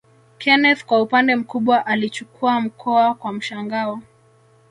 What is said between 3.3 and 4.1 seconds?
mshangao